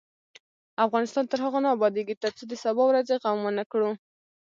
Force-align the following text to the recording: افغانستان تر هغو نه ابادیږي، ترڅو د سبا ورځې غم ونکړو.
افغانستان 0.85 1.23
تر 1.31 1.39
هغو 1.45 1.59
نه 1.65 1.69
ابادیږي، 1.75 2.15
ترڅو 2.23 2.43
د 2.47 2.53
سبا 2.63 2.83
ورځې 2.87 3.15
غم 3.23 3.37
ونکړو. 3.43 3.89